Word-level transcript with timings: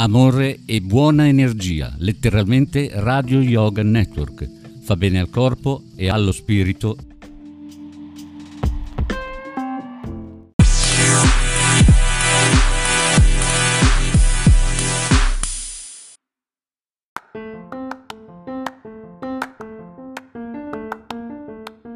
amore 0.00 0.60
e 0.64 0.80
buona 0.80 1.28
energia, 1.28 1.94
letteralmente 1.98 2.88
Radio 2.90 3.38
Yoga 3.40 3.82
Network. 3.82 4.48
Fa 4.82 4.96
bene 4.96 5.20
al 5.20 5.28
corpo 5.28 5.82
e 5.94 6.08
allo 6.08 6.32
spirito. 6.32 6.96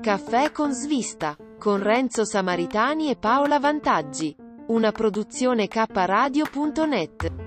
Caffè 0.02 0.52
con 0.52 0.72
svista, 0.72 1.38
con 1.58 1.82
Renzo 1.82 2.26
Samaritani 2.26 3.08
e 3.08 3.16
Paola 3.16 3.58
Vantaggi. 3.58 4.36
Una 4.66 4.92
produzione 4.92 5.68
kradio.net. 5.68 7.43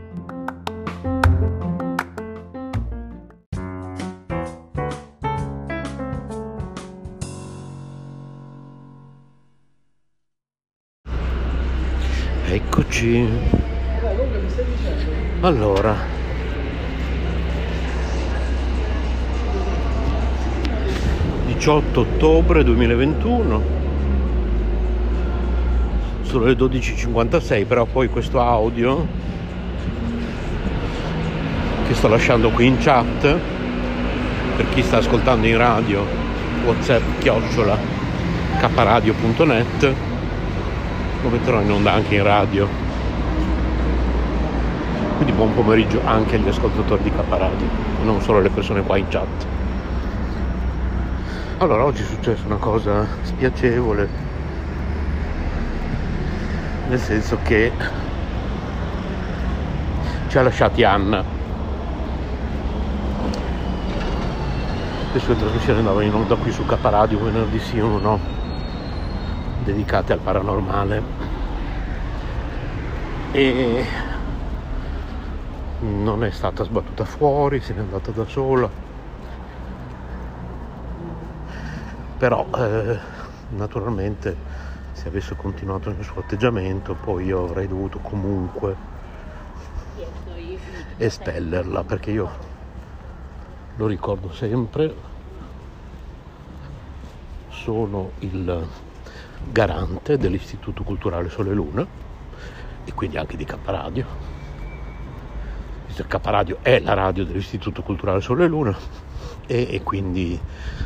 Eccoci. 12.97 13.29
Allora. 15.41 15.95
Diciotto 21.45 21.99
ottobre 21.99 22.63
2021. 22.63 23.75
Sono 26.23 26.45
le 26.45 26.53
12.56, 26.53 27.67
però 27.67 27.85
poi 27.85 28.09
questo 28.09 28.41
audio 28.41 29.05
che 31.87 31.93
sto 31.93 32.07
lasciando 32.07 32.49
qui 32.49 32.65
in 32.65 32.77
chat 32.79 33.37
per 34.57 34.69
chi 34.73 34.81
sta 34.81 34.97
ascoltando 34.97 35.47
in 35.47 35.55
radio 35.55 36.03
whatsapp 36.65 37.01
chiocciola 37.19 37.77
kradio.net 38.57 39.93
lo 41.21 41.29
metterò 41.29 41.61
in 41.61 41.71
onda 41.71 41.93
anche 41.93 42.15
in 42.15 42.23
radio. 42.23 42.86
Quindi 45.17 45.35
buon 45.35 45.53
pomeriggio 45.53 46.01
anche 46.05 46.35
agli 46.35 46.47
ascoltatori 46.47 47.03
di 47.03 47.11
K 47.11 47.15
Radio, 47.27 47.67
non 48.03 48.21
solo 48.21 48.37
alle 48.37 48.49
persone 48.49 48.83
qua 48.83 48.97
in 48.97 49.07
chat. 49.09 49.45
Allora, 51.57 51.85
oggi 51.85 52.03
è 52.03 52.05
successa 52.05 52.45
una 52.45 52.57
cosa 52.57 53.05
spiacevole, 53.23 54.07
nel 56.87 56.99
senso 56.99 57.39
che 57.43 57.71
ci 60.27 60.37
ha 60.37 60.43
lasciati 60.43 60.83
Anna. 60.83 61.23
Le 65.11 65.19
sue 65.19 65.35
trasmissioni 65.35 65.79
andavano 65.79 66.05
in 66.05 66.13
onda 66.13 66.35
qui 66.35 66.51
su 66.51 66.63
K 66.63 66.77
Radio 66.79 67.17
venerdì 67.23 67.59
sì 67.59 67.79
o 67.79 67.97
no 67.97 68.19
dedicate 69.63 70.13
al 70.13 70.19
paranormale 70.19 71.01
e 73.31 73.85
non 75.79 76.23
è 76.23 76.31
stata 76.31 76.63
sbattuta 76.63 77.05
fuori, 77.05 77.59
se 77.61 77.73
n'è 77.73 77.79
andata 77.79 78.11
da 78.11 78.25
sola. 78.25 78.69
Però 82.17 82.47
eh, 82.55 82.99
naturalmente 83.49 84.35
se 84.93 85.07
avesse 85.07 85.35
continuato 85.35 85.91
nel 85.91 86.03
suo 86.03 86.21
atteggiamento 86.21 86.95
poi 86.95 87.25
io 87.25 87.43
avrei 87.43 87.67
dovuto 87.67 87.99
comunque 87.99 88.75
espellerla 90.97 91.83
perché 91.83 92.09
io 92.09 92.29
lo 93.75 93.85
ricordo 93.85 94.31
sempre 94.31 94.95
sono 97.49 98.11
il 98.19 98.67
garante 99.51 100.17
dell'Istituto 100.17 100.83
Culturale 100.83 101.29
Sole 101.29 101.53
Luna 101.53 101.85
e 102.83 102.93
quindi 102.93 103.17
anche 103.17 103.37
di 103.37 103.45
Caparadio. 103.45 104.26
Caparadio 106.05 106.59
è 106.61 106.79
la 106.79 106.93
radio 106.93 107.25
dell'Istituto 107.25 107.81
Culturale 107.81 108.21
Sole 108.21 108.47
Luna 108.47 108.77
e, 109.47 109.67
e 109.71 109.81
quindi 109.81 110.39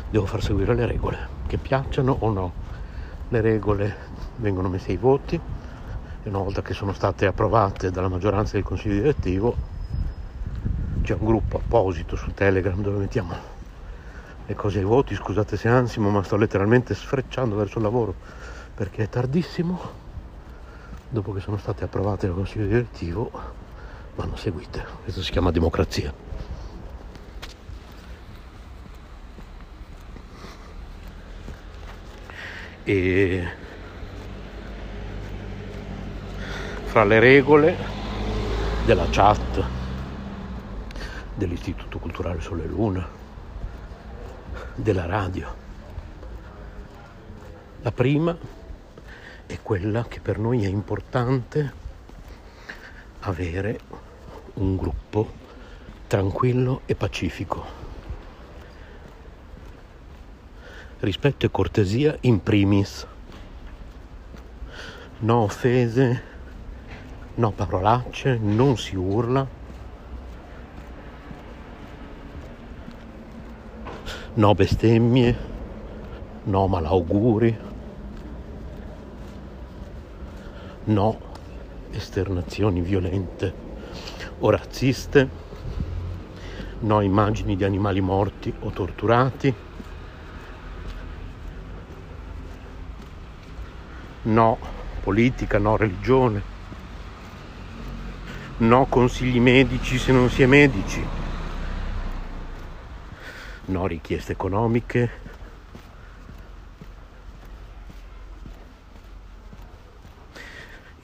devo 0.08 0.24
far 0.24 0.42
seguire 0.42 0.74
le 0.74 0.86
regole, 0.86 1.28
che 1.46 1.58
piacciono 1.58 2.16
o 2.20 2.30
no. 2.30 2.52
Le 3.28 3.40
regole 3.40 3.96
vengono 4.36 4.68
messe 4.68 4.92
ai 4.92 4.96
voti 4.96 5.34
e 6.22 6.28
una 6.28 6.38
volta 6.38 6.62
che 6.62 6.72
sono 6.72 6.92
state 6.92 7.26
approvate 7.26 7.90
dalla 7.90 8.08
maggioranza 8.08 8.54
del 8.54 8.62
consiglio 8.62 8.94
direttivo 8.94 9.56
c'è 11.02 11.14
un 11.14 11.26
gruppo 11.26 11.56
apposito 11.56 12.14
su 12.14 12.32
Telegram 12.32 12.80
dove 12.80 12.98
mettiamo 12.98 13.34
le 14.46 14.54
cose 14.54 14.78
ai 14.78 14.84
voti, 14.84 15.14
scusate 15.14 15.56
se 15.56 15.68
ansimo, 15.68 16.10
ma 16.10 16.22
sto 16.22 16.36
letteralmente 16.36 16.94
sfrecciando 16.94 17.56
verso 17.56 17.78
il 17.78 17.84
lavoro 17.84 18.14
perché 18.74 19.04
è 19.04 19.08
tardissimo. 19.08 20.00
Dopo 21.08 21.32
che 21.32 21.40
sono 21.40 21.58
state 21.58 21.84
approvate 21.84 22.26
dal 22.26 22.34
Consiglio 22.34 22.66
direttivo, 22.66 23.30
vanno 24.14 24.36
seguite. 24.36 24.84
Questo 25.02 25.22
si 25.22 25.30
chiama 25.30 25.50
democrazia. 25.50 26.12
E 32.84 33.46
fra 36.84 37.04
le 37.04 37.20
regole 37.20 37.76
della 38.84 39.06
chat 39.10 39.64
dell'Istituto 41.34 41.98
Culturale 41.98 42.40
Sole 42.40 42.66
Luna, 42.66 43.08
della 44.74 45.06
radio. 45.06 45.60
La 47.80 47.92
prima 47.92 48.36
è 49.46 49.58
quella 49.62 50.04
che 50.04 50.20
per 50.20 50.38
noi 50.38 50.64
è 50.64 50.68
importante 50.68 51.72
avere 53.20 53.80
un 54.54 54.76
gruppo 54.76 55.30
tranquillo 56.06 56.82
e 56.86 56.94
pacifico. 56.94 57.64
Rispetto 61.00 61.46
e 61.46 61.50
cortesia 61.50 62.16
in 62.20 62.42
primis. 62.42 63.06
No 65.20 65.38
offese, 65.42 66.22
no 67.34 67.50
parolacce, 67.52 68.38
non 68.38 68.76
si 68.76 68.96
urla. 68.96 69.46
No 74.34 74.54
bestemmie, 74.54 75.36
no 76.44 76.66
malauguri. 76.66 77.70
no 80.84 81.18
esternazioni 81.92 82.80
violente 82.80 83.71
o 84.44 84.50
razziste, 84.50 85.28
no 86.80 87.00
immagini 87.00 87.56
di 87.56 87.62
animali 87.62 88.00
morti 88.00 88.52
o 88.60 88.70
torturati, 88.70 89.54
no 94.22 94.58
politica, 95.00 95.58
no 95.58 95.76
religione, 95.76 96.42
no 98.58 98.86
consigli 98.86 99.38
medici 99.38 99.96
se 99.98 100.10
non 100.10 100.28
si 100.28 100.42
è 100.42 100.46
medici, 100.46 101.04
no 103.66 103.86
richieste 103.86 104.32
economiche, 104.32 105.21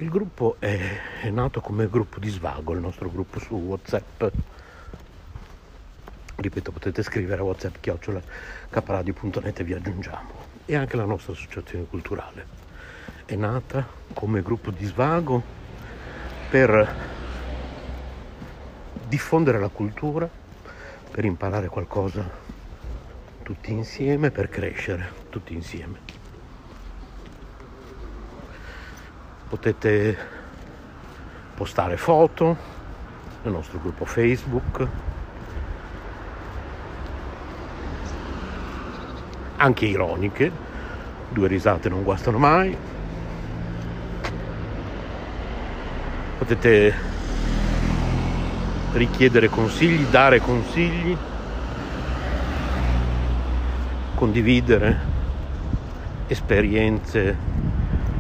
Il 0.01 0.11
gruppo 0.11 0.55
è, 0.61 0.79
è, 1.23 1.31
nato 1.31 1.61
come 1.61 1.89
gruppo 1.89 2.21
di 2.21 2.29
svago, 2.29 2.73
il 2.73 2.79
nostro 2.79 3.11
gruppo 3.11 3.41
su 3.41 3.57
WhatsApp. 3.57 4.25
Ripeto, 6.37 6.71
potete 6.71 7.03
scrivere 7.03 7.41
a 7.41 7.45
WhatsApp 7.45 7.79
chiocciola 7.81 8.23
caparadio.net 8.71 9.59
e 9.59 9.65
vi 9.65 9.73
aggiungiamo. 9.73 10.31
E 10.67 10.77
anche 10.77 10.97
la 10.97 11.05
nostra 11.05 11.33
associazione 11.33 11.87
culturale 11.87 12.47
è 13.25 13.35
nata 13.35 13.85
come 14.13 14.41
gruppo 14.41 14.71
di 14.71 14.85
svago 14.85 15.43
per 16.49 16.95
diffondere 19.09 19.59
la 19.59 19.69
cultura, 19.69 20.31
per 21.11 21.25
imparare 21.25 21.67
qualcosa 21.67 22.25
tutti 23.43 23.73
insieme, 23.73 24.31
per 24.31 24.49
crescere 24.49 25.11
tutti 25.29 25.55
insieme. 25.55 26.08
Potete 29.49 30.17
postare 31.55 31.97
foto 31.97 32.57
nel 33.43 33.53
nostro 33.53 33.79
gruppo 33.81 34.05
Facebook, 34.05 34.87
anche 39.57 39.87
ironiche, 39.87 40.53
due 41.31 41.49
risate 41.49 41.89
non 41.89 42.03
guastano 42.03 42.39
mai. 42.39 42.77
Potete 46.39 46.95
richiedere 48.93 49.49
consigli, 49.49 50.05
dare 50.05 50.41
consigli, 50.41 51.17
condividere 54.15 55.17
esperienze 56.27 57.37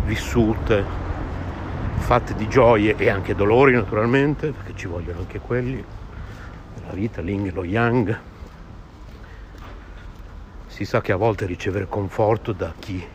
vissute, 0.04 1.07
fatte 2.08 2.34
di 2.34 2.48
gioie 2.48 2.96
e 2.96 3.10
anche 3.10 3.34
dolori 3.34 3.74
naturalmente, 3.74 4.50
perché 4.50 4.72
ci 4.74 4.86
vogliono 4.86 5.18
anche 5.18 5.40
quelli, 5.40 5.84
la 6.86 6.94
vita, 6.94 7.20
l'ing 7.20 7.52
lo 7.52 7.64
yang. 7.64 8.18
Si 10.68 10.86
sa 10.86 11.02
che 11.02 11.12
a 11.12 11.16
volte 11.16 11.44
ricevere 11.44 11.86
conforto 11.86 12.52
da 12.52 12.72
chi 12.78 13.06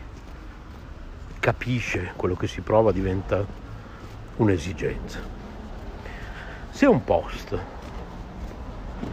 capisce 1.40 2.12
quello 2.14 2.36
che 2.36 2.46
si 2.46 2.60
prova 2.60 2.92
diventa 2.92 3.44
un'esigenza. 4.36 5.18
Se 6.70 6.86
un 6.86 7.02
post, 7.02 7.58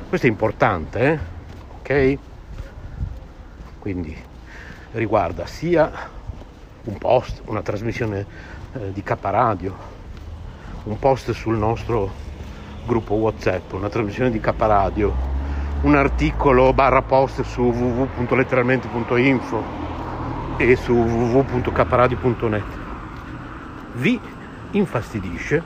questo 0.09 0.27
è 0.27 0.29
importante, 0.29 0.99
eh? 0.99 1.19
ok? 1.79 2.17
Quindi 3.79 4.15
riguarda 4.91 5.47
sia 5.47 6.19
un 6.83 6.97
post, 6.97 7.41
una 7.45 7.61
trasmissione 7.61 8.25
eh, 8.73 8.91
di 8.91 9.01
K 9.03 9.15
Radio, 9.21 9.75
un 10.83 10.99
post 10.99 11.31
sul 11.31 11.57
nostro 11.57 12.11
gruppo 12.85 13.15
WhatsApp, 13.15 13.71
una 13.73 13.89
trasmissione 13.89 14.31
di 14.31 14.39
K 14.39 14.53
Radio, 14.57 15.13
un 15.81 15.95
articolo 15.95 16.73
barra 16.73 17.01
post 17.01 17.41
su 17.43 17.61
www.letteralmente.info 17.61 19.89
e 20.57 20.75
su 20.75 20.93
www.capradio.net 20.93 22.79
vi 23.93 24.19
infastidisce, 24.71 25.61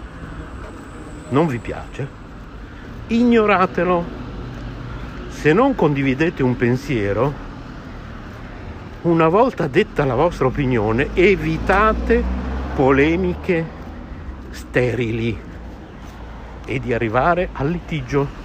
non 1.30 1.48
vi 1.48 1.60
piace, 1.60 2.08
ignoratelo. 3.08 4.24
Se 5.30 5.54
non 5.54 5.76
condividete 5.76 6.42
un 6.42 6.56
pensiero, 6.56 7.45
una 9.06 9.28
volta 9.28 9.68
detta 9.68 10.06
la 10.06 10.16
vostra 10.16 10.48
opinione, 10.48 11.10
evitate 11.14 12.24
polemiche 12.76 13.66
sterili 14.50 15.40
e 16.66 16.80
di 16.80 16.94
arrivare 16.94 17.50
al 17.54 17.70
litigio. 17.70 18.44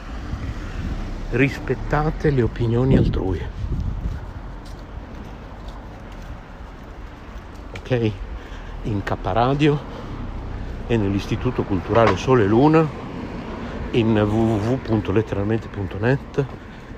Rispettate 1.31 2.31
le 2.31 2.43
opinioni 2.43 2.97
altrui. 2.97 3.59
ok? 7.91 8.13
In 8.85 9.03
Caparadio 9.03 9.99
e 10.87 10.97
nell'Istituto 10.97 11.65
Culturale 11.65 12.17
Sole 12.17 12.45
e 12.45 12.47
Luna, 12.47 12.89
in 13.93 14.17
www.letteralmente.net, 14.17 16.45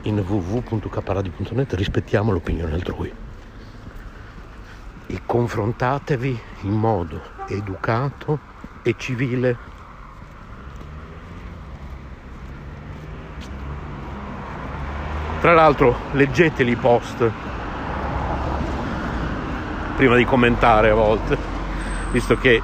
in 0.02 0.18
www.caparadio.net, 0.18 1.72
rispettiamo 1.74 2.32
l'opinione 2.32 2.74
altrui. 2.74 3.21
E 5.06 5.20
confrontatevi 5.26 6.40
in 6.62 6.72
modo 6.72 7.20
educato 7.46 8.38
e 8.82 8.94
civile. 8.96 9.70
Tra 15.40 15.54
l'altro 15.54 15.96
leggeteli 16.12 16.70
i 16.70 16.76
post 16.76 17.30
prima 19.96 20.16
di 20.16 20.24
commentare 20.24 20.90
a 20.90 20.94
volte, 20.94 21.36
visto 22.10 22.36
che 22.36 22.62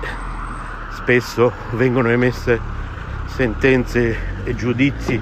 spesso 0.91 1.53
vengono 1.73 2.09
emesse 2.09 2.61
sentenze 3.27 4.43
e 4.45 4.55
giudizi 4.55 5.21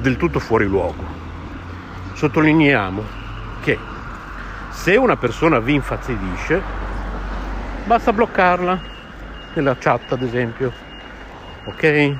del 0.00 0.16
tutto 0.16 0.38
fuori 0.38 0.64
luogo. 0.66 1.04
Sottolineiamo 2.12 3.25
se 4.86 4.94
una 4.94 5.16
persona 5.16 5.58
vi 5.58 5.74
infastidisce, 5.74 6.62
basta 7.86 8.12
bloccarla 8.12 8.80
nella 9.54 9.76
chat, 9.76 10.12
ad 10.12 10.22
esempio, 10.22 10.72
ok? 11.64 11.82
E 11.82 12.16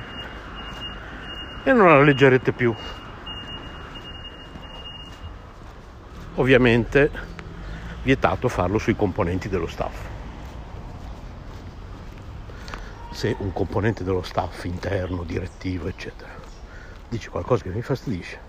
non 1.63 1.87
la 1.87 2.01
leggerete 2.01 2.51
più. 2.51 2.75
Ovviamente 6.35 7.09
vietato 8.03 8.49
farlo 8.49 8.79
sui 8.79 8.97
componenti 8.97 9.47
dello 9.47 9.67
staff. 9.67 9.95
Se 13.11 13.33
un 13.39 13.53
componente 13.53 14.03
dello 14.03 14.23
staff 14.23 14.65
interno, 14.65 15.23
direttivo, 15.23 15.87
eccetera, 15.87 16.31
dice 17.07 17.29
qualcosa 17.29 17.63
che 17.63 17.69
mi 17.69 17.81
fastidisce, 17.81 18.39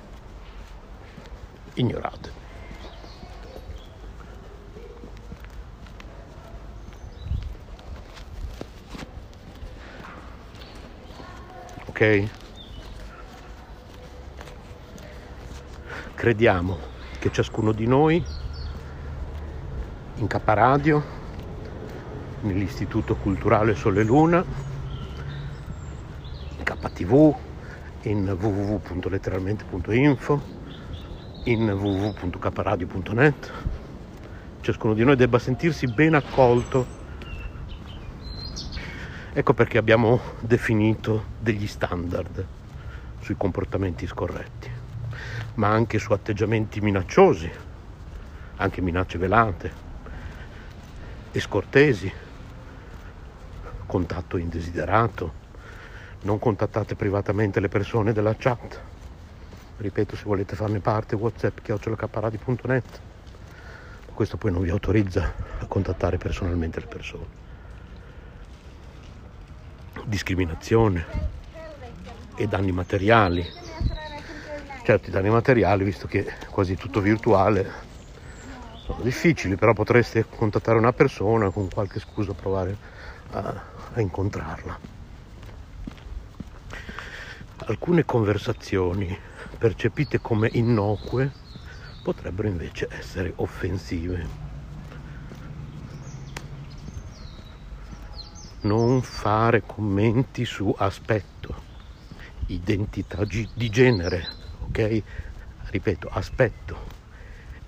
ignorate. 1.74 2.46
Ok? 11.98 12.28
Crediamo 16.14 16.78
che 17.18 17.32
ciascuno 17.32 17.72
di 17.72 17.88
noi 17.88 18.24
in 20.14 20.28
Caparadio, 20.28 21.02
nell'Istituto 22.42 23.16
Culturale 23.16 23.74
Sole 23.74 24.04
Luna, 24.04 24.44
in 26.56 26.62
KTV, 26.62 27.36
in 28.02 28.28
www.letteralmente.info, 28.28 30.42
in 31.44 31.68
www.caparadio.net. 31.68 33.52
Ciascuno 34.60 34.94
di 34.94 35.02
noi 35.02 35.16
debba 35.16 35.40
sentirsi 35.40 35.88
ben 35.88 36.14
accolto. 36.14 36.97
Ecco 39.38 39.54
perché 39.54 39.78
abbiamo 39.78 40.20
definito 40.40 41.26
degli 41.38 41.68
standard 41.68 42.44
sui 43.20 43.36
comportamenti 43.36 44.04
scorretti, 44.04 44.68
ma 45.54 45.68
anche 45.68 46.00
su 46.00 46.12
atteggiamenti 46.12 46.80
minacciosi, 46.80 47.48
anche 48.56 48.80
minacce 48.80 49.16
velate, 49.16 49.72
e 51.30 51.38
scortesi, 51.38 52.12
contatto 53.86 54.38
indesiderato, 54.38 55.32
non 56.22 56.40
contattate 56.40 56.96
privatamente 56.96 57.60
le 57.60 57.68
persone 57.68 58.12
della 58.12 58.34
chat. 58.36 58.82
Ripeto, 59.76 60.16
se 60.16 60.24
volete 60.24 60.56
farne 60.56 60.80
parte, 60.80 61.14
whatsapp 61.14 61.58
chiocciolacaparadi.net. 61.62 63.00
Questo 64.12 64.36
poi 64.36 64.50
non 64.50 64.62
vi 64.62 64.70
autorizza 64.70 65.32
a 65.60 65.66
contattare 65.66 66.16
personalmente 66.16 66.80
le 66.80 66.86
persone. 66.86 67.47
Discriminazione 70.08 71.04
e 72.34 72.46
danni 72.46 72.72
materiali. 72.72 73.46
Certo, 74.82 75.10
i 75.10 75.12
danni 75.12 75.28
materiali, 75.28 75.84
visto 75.84 76.06
che 76.06 76.24
è 76.24 76.46
quasi 76.46 76.76
tutto 76.76 77.02
virtuale, 77.02 77.70
sono 78.86 79.02
difficili, 79.02 79.54
però 79.56 79.74
potreste 79.74 80.24
contattare 80.24 80.78
una 80.78 80.94
persona 80.94 81.50
con 81.50 81.68
qualche 81.68 82.00
scusa 82.00 82.32
provare 82.32 82.78
a, 83.32 83.62
a 83.92 84.00
incontrarla. 84.00 84.80
Alcune 87.66 88.06
conversazioni 88.06 89.14
percepite 89.58 90.22
come 90.22 90.48
innocue 90.54 91.30
potrebbero 92.00 92.48
invece 92.48 92.88
essere 92.90 93.34
offensive. 93.36 94.47
Non 98.68 99.00
fare 99.02 99.64
commenti 99.64 100.44
su 100.44 100.74
aspetto, 100.76 101.64
identità 102.46 103.24
di 103.24 103.68
genere, 103.70 104.36
ok? 104.60 105.02
Ripeto, 105.70 106.08
aspetto, 106.08 106.76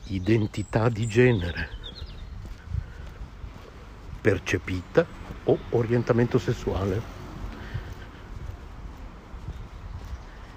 identità 0.08 0.90
di 0.90 1.06
genere 1.06 1.78
percepita 4.20 5.08
o 5.44 5.58
orientamento 5.70 6.38
sessuale. 6.38 7.02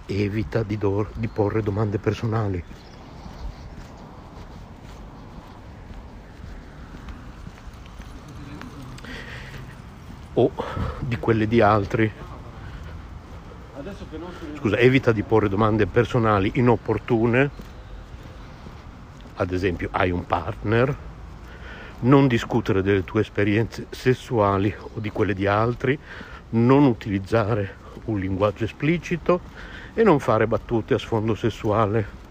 Evita 0.05 0.63
di, 0.63 0.77
do- 0.77 1.09
di 1.15 1.29
porre 1.29 1.61
domande 1.61 1.99
personali. 1.99 2.63
O 10.35 10.51
di 10.99 11.17
quelle 11.17 11.47
di 11.47 11.61
altri. 11.61 12.11
Scusa, 14.57 14.77
evita 14.77 15.11
di 15.11 15.23
porre 15.23 15.49
domande 15.49 15.85
personali 15.85 16.51
inopportune 16.55 17.71
ad 19.35 19.51
esempio 19.51 19.89
hai 19.91 20.11
un 20.11 20.25
partner, 20.25 20.95
non 22.01 22.27
discutere 22.27 22.81
delle 22.81 23.03
tue 23.03 23.21
esperienze 23.21 23.87
sessuali 23.89 24.73
o 24.77 24.99
di 24.99 25.09
quelle 25.09 25.33
di 25.33 25.47
altri, 25.47 25.97
non 26.49 26.83
utilizzare 26.83 27.81
un 28.05 28.19
linguaggio 28.19 28.65
esplicito 28.65 29.41
e 29.93 30.03
non 30.03 30.19
fare 30.19 30.47
battute 30.47 30.93
a 30.93 30.99
sfondo 30.99 31.33
sessuale. 31.33 32.21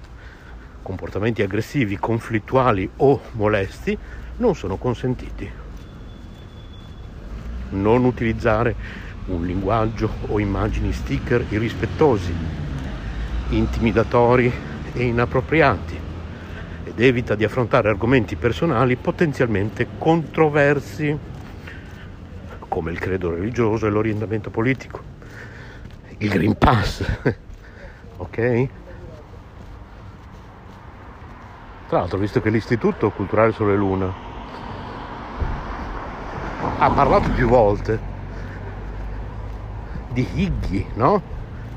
Comportamenti 0.83 1.43
aggressivi, 1.43 1.99
conflittuali 1.99 2.89
o 2.97 3.21
molesti 3.33 3.97
non 4.37 4.55
sono 4.55 4.77
consentiti. 4.77 5.62
Non 7.73 8.05
utilizzare 8.05 8.75
un 9.27 9.45
linguaggio 9.45 10.11
o 10.29 10.39
immagini 10.39 10.93
sticker 10.93 11.45
irrispettosi, 11.49 12.35
intimidatori 13.51 14.53
e 14.93 15.05
inappropriati 15.05 16.01
ed 16.85 17.01
evita 17.01 17.35
di 17.35 17.45
affrontare 17.45 17.89
argomenti 17.89 18.37
personali 18.37 18.97
potenzialmente 18.97 19.87
controversi 19.99 21.19
come 22.69 22.91
il 22.91 22.99
credo 22.99 23.31
religioso 23.31 23.87
e 23.87 23.91
l'orientamento 23.91 24.49
politico, 24.49 25.03
il 26.19 26.31
Green 26.31 26.57
Pass, 26.57 27.05
ok? 28.17 28.69
Tra 31.87 31.99
l'altro, 31.99 32.19
visto 32.19 32.41
che 32.41 32.49
l'Istituto 32.49 33.11
Culturale 33.11 33.53
Sole 33.53 33.77
Luna 33.77 34.32
ha 36.85 36.91
parlato 36.91 37.31
più 37.31 37.47
volte 37.47 37.97
di 40.09 40.27
Higgy, 40.35 40.85
no? 40.95 41.23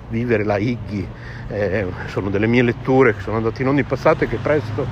Vivere 0.10 0.44
la 0.44 0.58
Higgy, 0.58 1.08
eh, 1.50 1.86
sono 2.08 2.30
delle 2.32 2.48
mie 2.48 2.64
letture 2.64 3.14
che 3.14 3.22
sono 3.22 3.38
andate 3.38 3.62
in 3.62 3.68
onda 3.68 3.82
in 3.82 3.88
passato 3.88 4.24
e 4.24 4.28
che 4.28 4.38
presto 4.38 4.86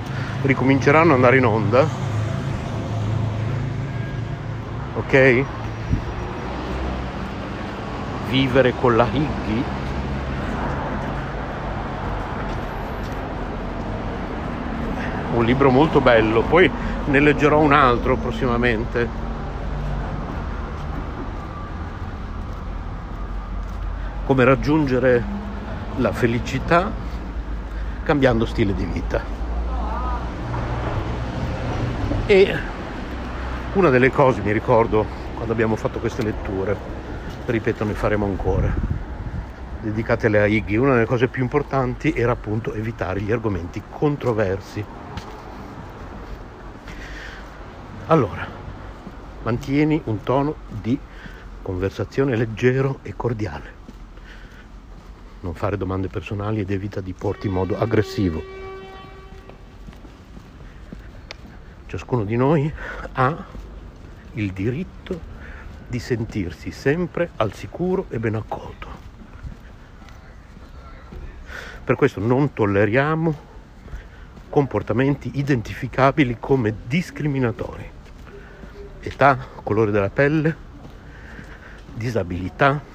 ricominceranno 0.43 1.09
ad 1.09 1.15
andare 1.15 1.37
in 1.37 1.45
onda. 1.45 1.87
Ok? 4.97 5.43
Vivere 8.29 8.73
con 8.79 8.95
la 8.95 9.07
Higgy 9.11 9.63
un 15.35 15.43
libro 15.43 15.71
molto 15.71 15.99
bello, 15.99 16.41
poi 16.41 16.69
ne 17.05 17.19
leggerò 17.19 17.59
un 17.59 17.73
altro 17.73 18.15
prossimamente. 18.15 19.32
Come 24.25 24.43
raggiungere 24.43 25.23
la 25.97 26.11
felicità 26.11 26.91
cambiando 28.03 28.45
stile 28.45 28.73
di 28.73 28.85
vita. 28.85 29.21
E 32.25 32.57
una 33.73 33.89
delle 33.89 34.11
cose, 34.11 34.41
mi 34.41 34.51
ricordo, 34.51 35.05
quando 35.35 35.53
abbiamo 35.53 35.75
fatto 35.75 35.99
queste 35.99 36.23
letture, 36.23 36.75
ripeto, 37.45 37.83
ne 37.83 37.93
faremo 37.93 38.25
ancora, 38.25 38.73
dedicate 39.81 40.27
alle 40.27 40.39
Aighi, 40.39 40.77
una 40.77 40.93
delle 40.93 41.05
cose 41.05 41.27
più 41.27 41.41
importanti 41.41 42.13
era 42.13 42.31
appunto 42.31 42.73
evitare 42.73 43.21
gli 43.21 43.31
argomenti 43.31 43.81
controversi 43.89 44.83
allora, 48.07 48.45
mantieni 49.43 50.01
un 50.05 50.21
tono 50.23 50.55
di 50.67 50.99
conversazione 51.61 52.35
leggero 52.35 52.99
e 53.01 53.15
cordiale. 53.15 53.82
Non 55.43 55.55
fare 55.55 55.75
domande 55.75 56.07
personali 56.07 56.61
ed 56.61 56.71
evita 56.71 57.01
di 57.01 57.11
porti 57.11 57.47
in 57.47 57.53
modo 57.53 57.77
aggressivo. 57.77 58.41
Ciascuno 61.85 62.23
di 62.23 62.37
noi 62.37 62.73
ha 63.11 63.45
il 64.35 64.53
diritto 64.53 65.19
di 65.85 65.99
sentirsi 65.99 66.71
sempre 66.71 67.31
al 67.35 67.53
sicuro 67.53 68.05
e 68.07 68.19
ben 68.19 68.35
accolto. 68.35 68.87
Per 71.83 71.95
questo 71.97 72.21
non 72.21 72.53
tolleriamo 72.53 73.51
comportamenti 74.49 75.31
identificabili 75.33 76.37
come 76.39 76.73
discriminatori. 76.87 77.91
Età, 79.01 79.37
colore 79.61 79.91
della 79.91 80.09
pelle, 80.09 80.55
disabilità, 81.93 82.91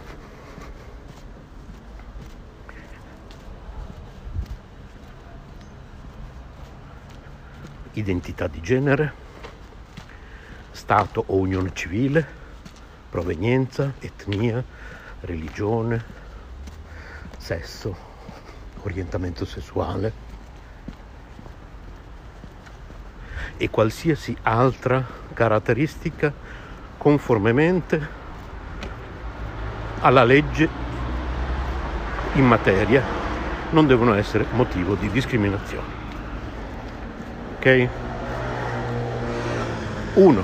identità 7.99 8.47
di 8.47 8.61
genere, 8.61 9.13
stato 10.71 11.25
o 11.27 11.37
unione 11.37 11.71
civile, 11.75 12.27
provenienza, 13.11 13.95
etnia, 13.99 14.63
religione, 15.21 16.05
sesso, 17.37 17.97
orientamento 18.83 19.45
sessuale 19.45 20.27
e 23.57 23.69
qualsiasi 23.71 24.37
altra 24.43 25.05
caratteristica 25.35 26.33
conformemente 26.97 28.17
alla 30.01 30.23
legge 30.23 30.69
in 32.35 32.47
materia 32.47 33.03
non 33.71 33.87
devono 33.87 34.15
essere 34.15 34.47
motivo 34.53 34.95
di 34.95 35.11
discriminazione. 35.11 35.98
Ok? 37.69 37.89
1. 40.15 40.43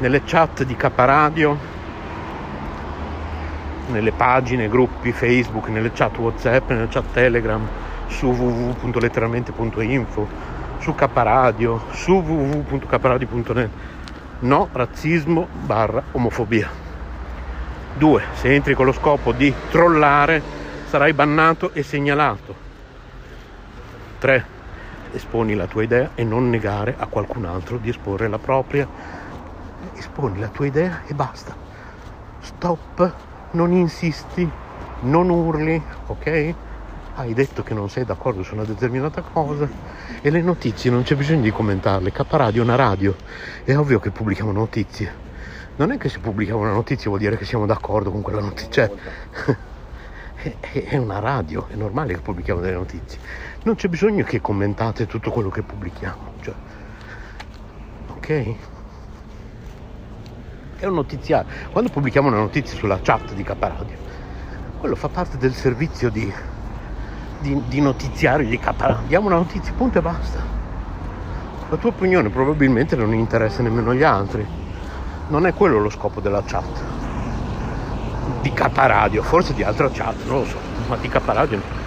Nelle 0.00 0.22
chat 0.24 0.64
di 0.64 0.76
Caparadio, 0.76 1.56
nelle 3.88 4.12
pagine, 4.12 4.68
gruppi 4.68 5.12
Facebook, 5.12 5.68
nelle 5.68 5.90
chat 5.92 6.18
WhatsApp, 6.18 6.68
nelle 6.68 6.88
chat 6.88 7.04
Telegram, 7.12 7.66
su 8.08 8.26
www.letteralmente.info, 8.26 10.28
su 10.80 10.94
Caparadio, 10.94 11.84
su 11.92 12.12
www.caparadio.net. 12.12 13.70
No 14.40 14.68
razzismo 14.70 15.48
barra 15.64 16.02
omofobia. 16.12 16.68
2. 17.96 18.22
Se 18.34 18.52
entri 18.52 18.74
con 18.74 18.84
lo 18.84 18.92
scopo 18.92 19.32
di 19.32 19.50
trollare 19.70 20.42
sarai 20.88 21.14
bannato 21.14 21.72
e 21.72 21.82
segnalato. 21.82 22.54
3. 24.18 24.53
Esponi 25.14 25.54
la 25.54 25.66
tua 25.66 25.82
idea 25.82 26.10
e 26.14 26.24
non 26.24 26.50
negare 26.50 26.94
a 26.98 27.06
qualcun 27.06 27.44
altro 27.44 27.78
di 27.78 27.88
esporre 27.88 28.28
la 28.28 28.38
propria. 28.38 28.86
Esponi 29.94 30.38
la 30.38 30.48
tua 30.48 30.66
idea 30.66 31.02
e 31.06 31.14
basta. 31.14 31.54
Stop, 32.40 33.14
non 33.52 33.72
insisti, 33.72 34.48
non 35.00 35.30
urli, 35.30 35.82
ok? 36.06 36.54
hai 37.16 37.32
detto 37.32 37.62
che 37.62 37.74
non 37.74 37.88
sei 37.88 38.04
d'accordo 38.04 38.42
su 38.42 38.54
una 38.54 38.64
determinata 38.64 39.22
cosa 39.22 39.68
e 40.20 40.30
le 40.30 40.42
notizie 40.42 40.90
non 40.90 41.02
c'è 41.02 41.14
bisogno 41.14 41.42
di 41.42 41.52
commentarle. 41.52 42.10
K 42.10 42.24
Radio 42.28 42.62
è 42.62 42.64
una 42.64 42.74
radio, 42.74 43.14
è 43.62 43.76
ovvio 43.76 44.00
che 44.00 44.10
pubblichiamo 44.10 44.50
notizie. 44.50 45.22
Non 45.76 45.92
è 45.92 45.98
che 45.98 46.08
se 46.08 46.18
pubblichiamo 46.18 46.60
una 46.60 46.72
notizia 46.72 47.08
vuol 47.08 47.20
dire 47.20 47.36
che 47.36 47.44
siamo 47.44 47.66
d'accordo 47.66 48.10
con 48.10 48.22
quella 48.22 48.40
notizia. 48.40 48.88
Cioè, 48.88 49.56
è 50.72 50.96
una 50.96 51.20
radio, 51.20 51.66
è 51.68 51.74
normale 51.74 52.14
che 52.14 52.20
pubblichiamo 52.20 52.60
delle 52.60 52.74
notizie. 52.74 53.18
Non 53.64 53.74
c'è 53.74 53.88
bisogno 53.88 54.24
che 54.24 54.40
commentate 54.40 55.06
tutto 55.06 55.30
quello 55.30 55.50
che 55.50 55.62
pubblichiamo. 55.62 56.32
Cioè, 56.40 56.54
ok? 58.08 58.54
È 60.78 60.86
un 60.86 60.94
notiziario. 60.94 61.50
Quando 61.72 61.90
pubblichiamo 61.90 62.28
una 62.28 62.38
notizia 62.38 62.76
sulla 62.76 63.00
chat 63.02 63.34
di 63.34 63.42
K 63.42 63.54
Radio, 63.58 63.96
quello 64.78 64.94
fa 64.94 65.08
parte 65.08 65.36
del 65.36 65.54
servizio 65.54 66.10
di 66.10 66.32
di, 67.44 67.62
di 67.68 67.80
notiziario, 67.82 68.48
di 68.48 68.58
capa, 68.58 69.02
diamo 69.06 69.26
una 69.26 69.36
notizia, 69.36 69.70
punto 69.74 69.98
e 69.98 70.00
basta. 70.00 70.40
La 71.68 71.76
tua 71.76 71.90
opinione 71.90 72.30
probabilmente 72.30 72.96
non 72.96 73.12
interessa 73.12 73.62
nemmeno 73.62 73.94
gli 73.94 74.02
altri. 74.02 74.46
Non 75.28 75.46
è 75.46 75.52
quello 75.52 75.78
lo 75.78 75.90
scopo 75.90 76.20
della 76.20 76.42
chat. 76.42 76.82
Di 78.40 78.50
caparadio, 78.50 79.22
forse 79.22 79.52
di 79.52 79.62
altra 79.62 79.90
chat, 79.90 80.24
non 80.26 80.38
lo 80.38 80.44
so, 80.46 80.58
ma 80.88 80.96
di 80.96 81.08
caparadio 81.08 81.56
no. 81.58 81.83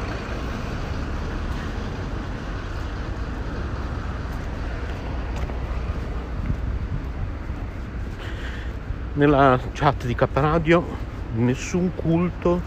Nella 9.17 9.59
chat 9.73 10.05
di 10.05 10.13
Caparadio 10.13 10.85
nessun 11.31 11.91
culto 11.95 12.61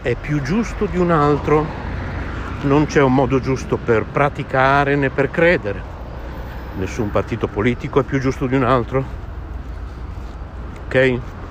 è 0.00 0.16
più 0.16 0.40
giusto 0.40 0.86
di 0.86 0.96
un 0.96 1.10
altro 1.10 1.66
non 2.62 2.86
c'è 2.86 3.02
un 3.02 3.12
modo 3.12 3.38
giusto 3.38 3.76
per 3.76 4.06
praticare 4.10 4.96
né 4.96 5.10
per 5.10 5.30
credere. 5.30 5.82
Nessun 6.76 7.10
partito 7.10 7.48
politico 7.48 8.00
è 8.00 8.02
più 8.02 8.18
giusto 8.18 8.46
di 8.46 8.54
un 8.54 8.64
altro. 8.64 9.04
Ok? 10.86 11.43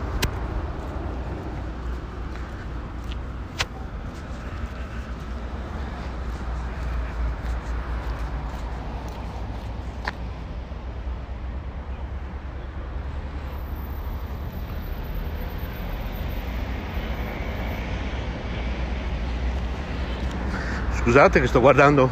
Scusate 21.03 21.41
che 21.41 21.47
sto 21.47 21.59
guardando. 21.59 22.09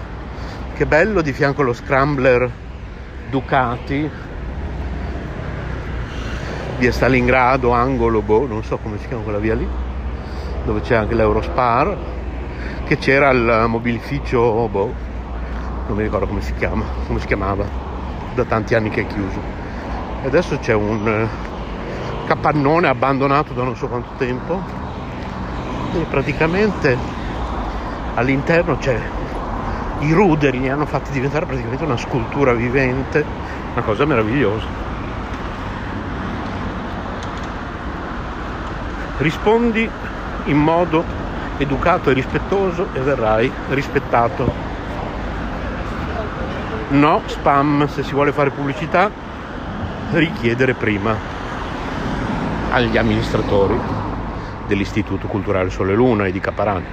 Che 0.73 0.85
bello 0.85 1.21
di 1.21 1.31
fianco 1.31 1.61
lo 1.61 1.71
scrambler 1.71 2.51
Ducati. 3.29 4.09
Via 6.77 6.91
Stalingrado, 6.91 7.71
angolo, 7.71 8.21
boh, 8.21 8.45
non 8.45 8.65
so 8.65 8.79
come 8.79 8.97
si 8.97 9.07
chiama 9.07 9.23
quella 9.23 9.37
via 9.37 9.55
lì, 9.55 9.65
dove 10.65 10.81
c'è 10.81 10.95
anche 10.95 11.13
l'Eurospar, 11.13 11.95
che 12.83 12.97
c'era 12.97 13.29
il 13.29 13.65
mobilificio, 13.67 14.67
boh, 14.67 14.93
non 15.87 15.95
mi 15.95 16.03
ricordo 16.03 16.27
come 16.27 16.41
si 16.41 16.53
chiama, 16.55 16.83
come 17.07 17.19
si 17.21 17.27
chiamava, 17.27 17.63
da 18.33 18.43
tanti 18.43 18.75
anni 18.75 18.89
che 18.89 19.01
è 19.01 19.07
chiuso. 19.07 19.39
E 20.21 20.27
adesso 20.27 20.57
c'è 20.59 20.73
un 20.73 21.07
eh, 21.07 21.27
capannone 22.27 22.89
abbandonato 22.89 23.53
da 23.53 23.63
non 23.63 23.77
so 23.77 23.87
quanto 23.87 24.09
tempo. 24.17 24.59
E 25.93 26.05
praticamente 26.09 27.20
all'interno 28.15 28.77
c'è 28.77 28.99
i 30.01 30.11
ruderi 30.13 30.59
li 30.59 30.69
hanno 30.69 30.85
fatti 30.85 31.11
diventare 31.11 31.45
praticamente 31.45 31.83
una 31.83 31.97
scultura 31.97 32.53
vivente, 32.53 33.23
una 33.73 33.83
cosa 33.83 34.05
meravigliosa. 34.05 34.65
Rispondi 39.17 39.89
in 40.45 40.57
modo 40.57 41.05
educato 41.57 42.09
e 42.09 42.13
rispettoso 42.13 42.87
e 42.93 42.99
verrai 43.01 43.51
rispettato. 43.69 44.69
No 46.89 47.21
spam, 47.27 47.87
se 47.87 48.03
si 48.03 48.13
vuole 48.13 48.31
fare 48.31 48.49
pubblicità, 48.49 49.11
richiedere 50.11 50.73
prima 50.73 51.15
agli 52.71 52.97
amministratori 52.97 53.79
dell'Istituto 54.65 55.27
Culturale 55.27 55.69
Sole 55.69 55.93
Luna 55.93 56.25
e 56.25 56.31
di 56.31 56.39
Caparani. 56.39 56.85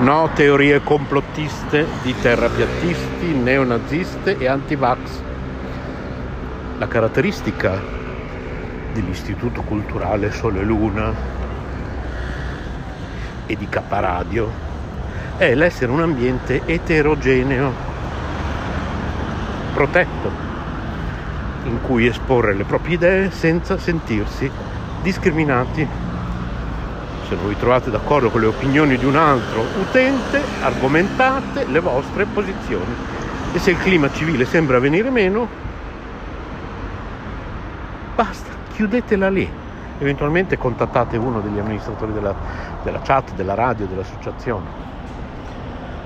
No 0.00 0.30
teorie 0.32 0.80
complottiste 0.80 1.86
di 2.00 2.18
terrapiattisti, 2.18 3.34
neonaziste 3.34 4.38
e 4.38 4.46
anti-vax. 4.46 4.98
La 6.78 6.88
caratteristica 6.88 7.78
dell'Istituto 8.94 9.60
Culturale 9.60 10.30
Sole 10.30 10.62
Luna 10.62 11.12
e 13.44 13.56
di 13.56 13.68
Caparadio 13.68 14.50
è 15.36 15.54
l'essere 15.54 15.92
un 15.92 16.00
ambiente 16.00 16.62
eterogeneo, 16.64 17.70
protetto, 19.74 20.30
in 21.64 21.78
cui 21.82 22.06
esporre 22.06 22.54
le 22.54 22.64
proprie 22.64 22.94
idee 22.94 23.30
senza 23.30 23.76
sentirsi 23.76 24.50
discriminati. 25.02 25.99
Se 27.30 27.36
vi 27.36 27.56
trovate 27.56 27.92
d'accordo 27.92 28.28
con 28.28 28.40
le 28.40 28.48
opinioni 28.48 28.96
di 28.96 29.04
un 29.04 29.14
altro 29.14 29.64
utente, 29.78 30.42
argomentate 30.62 31.64
le 31.64 31.78
vostre 31.78 32.24
posizioni. 32.24 32.92
E 33.52 33.58
se 33.60 33.70
il 33.70 33.78
clima 33.78 34.10
civile 34.10 34.44
sembra 34.44 34.80
venire 34.80 35.10
meno, 35.10 35.46
basta 38.16 38.50
chiudetela 38.74 39.30
lì. 39.30 39.48
Eventualmente 40.00 40.58
contattate 40.58 41.16
uno 41.18 41.38
degli 41.40 41.60
amministratori 41.60 42.12
della, 42.12 42.34
della 42.82 43.00
chat, 43.00 43.32
della 43.34 43.54
radio, 43.54 43.86
dell'associazione. 43.86 44.66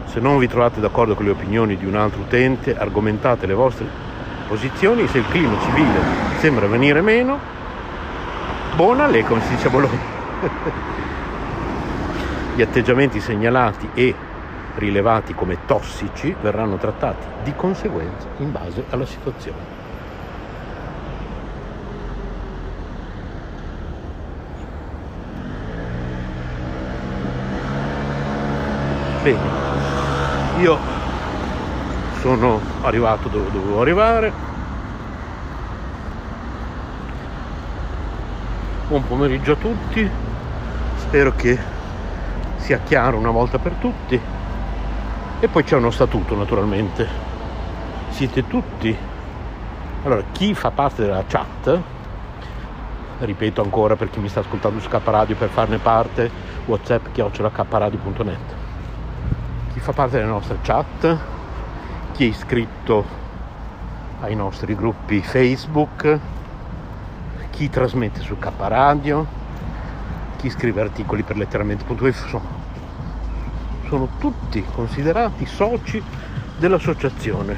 Se 0.05 0.21
non 0.21 0.37
vi 0.37 0.47
trovate 0.47 0.79
d'accordo 0.79 1.15
con 1.15 1.25
le 1.25 1.31
opinioni 1.31 1.79
di 1.79 1.87
un 1.87 1.95
altro 1.95 2.21
utente, 2.21 2.77
argomentate 2.77 3.47
le 3.47 3.55
vostre 3.55 3.87
posizioni. 4.47 5.09
Se 5.09 5.17
il 5.17 5.29
clima 5.29 5.59
civile 5.63 6.01
sembra 6.41 6.67
venire 6.67 7.01
meno, 7.01 7.39
buona 8.77 9.07
lei, 9.07 9.25
come 9.25 9.41
si 9.41 9.55
dice 9.55 9.69
a 9.69 9.71
Bologna. 9.71 10.93
Gli 12.55 12.63
atteggiamenti 12.63 13.19
segnalati 13.19 13.91
e 13.95 14.15
rilevati 14.77 15.35
come 15.35 15.59
tossici 15.67 16.37
verranno 16.41 16.77
trattati 16.77 17.27
di 17.43 17.53
conseguenza 17.53 18.29
in 18.37 18.53
base 18.53 18.85
alla 18.91 19.05
situazione. 19.05 19.59
Bene, 29.21 29.39
io 30.61 30.79
sono 32.21 32.61
arrivato 32.83 33.29
dove 33.29 33.51
dovevo 33.51 33.81
arrivare. 33.81 34.33
Buon 38.87 39.05
pomeriggio 39.09 39.53
a 39.53 39.57
tutti, 39.57 40.09
spero 40.99 41.33
che 41.35 41.74
sia 42.65 42.79
chiaro 42.79 43.19
una 43.19 43.31
volta 43.31 43.59
per 43.59 43.75
tutti. 43.75 44.19
E 45.39 45.49
poi 45.49 45.63
c'è 45.63 45.77
uno 45.77 45.91
statuto 45.91 46.35
naturalmente. 46.35 47.07
Siete 48.09 48.47
tutti. 48.47 48.97
Allora, 50.05 50.23
chi 50.33 50.55
fa 50.55 50.71
parte 50.71 51.03
della 51.03 51.25
chat, 51.27 51.79
ripeto 53.19 53.61
ancora 53.61 53.97
per 53.97 54.09
chi 54.09 54.19
mi 54.19 54.29
sta 54.29 54.41
ascoltando 54.41 54.81
su 54.81 54.89
K 54.89 54.99
Radio 55.05 55.37
per 55.37 55.51
farne 55.51 55.79
parte, 55.79 56.31
whatsapp 56.65 57.07
chiocciolakpradio.net 57.13 58.63
chi 59.75 59.81
fa 59.81 59.93
parte 59.93 60.19
delle 60.19 60.29
nostre 60.29 60.59
chat, 60.63 61.19
chi 62.13 62.27
è 62.27 62.29
iscritto 62.29 63.05
ai 64.21 64.37
nostri 64.37 64.77
gruppi 64.77 65.21
Facebook, 65.21 66.19
chi 67.51 67.69
trasmette 67.69 68.21
su 68.21 68.39
K 68.39 68.53
Radio, 68.57 69.27
chi 70.45 70.51
scrive 70.51 70.83
articoli 70.83 71.23
per 71.23 71.39
letteralmente.it, 71.39 72.13
sono, 72.13 72.45
sono 73.89 74.09
tutti 74.19 74.63
considerati 74.75 75.47
soci 75.47 76.03
dell'associazione. 76.59 77.57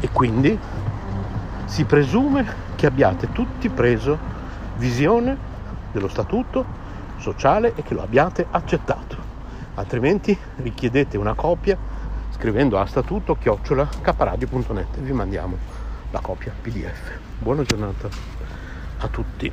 E 0.00 0.08
quindi 0.10 0.58
si 1.66 1.84
presume 1.84 2.46
che 2.74 2.86
abbiate 2.86 3.30
tutti 3.30 3.68
preso 3.68 4.16
visione 4.76 5.36
dello 5.92 6.08
statuto 6.08 6.64
sociale 7.18 7.74
e 7.74 7.82
che 7.82 7.92
lo 7.92 8.02
abbiate 8.02 8.46
accettato. 8.50 9.14
Altrimenti 9.74 10.34
richiedete 10.56 11.18
una 11.18 11.34
copia 11.34 11.76
scrivendo 12.30 12.78
a 12.78 12.86
statuto 12.86 13.36
chiocciola 13.36 13.86
caparadio.net 14.00 15.00
vi 15.00 15.12
mandiamo 15.12 15.83
la 16.14 16.20
copia 16.20 16.54
PDF. 16.62 17.18
Buona 17.40 17.64
giornata 17.64 18.08
a 18.98 19.08
tutti. 19.08 19.52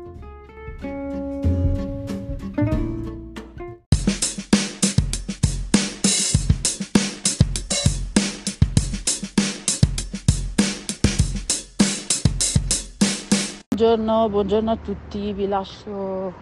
Buongiorno, 13.91 14.29
buongiorno 14.29 14.71
a 14.71 14.77
tutti, 14.77 15.33
vi 15.33 15.49
lascio 15.49 16.33